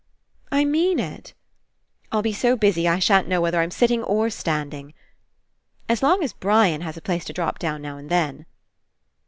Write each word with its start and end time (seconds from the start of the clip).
I 0.61 0.65
mean 0.65 0.97
It.... 0.99 1.35
I'll 2.11 2.23
be 2.23 2.33
so 2.33 2.55
busy 2.55 2.87
I 2.87 2.97
shan't 2.97 3.27
know 3.27 3.39
whether 3.39 3.61
I'm 3.61 3.69
sit 3.69 3.89
ting 3.89 4.01
or 4.01 4.31
standing.... 4.31 4.95
As 5.87 6.01
long 6.01 6.23
as 6.23 6.33
Brian 6.33 6.81
has 6.81 6.97
a 6.97 7.01
place 7.01 7.23
to 7.25 7.33
drop 7.33 7.59
down 7.59 7.83
now 7.83 7.97
and 7.97 8.09
then. 8.09 8.47